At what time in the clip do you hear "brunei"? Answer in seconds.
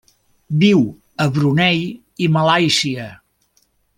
1.35-1.83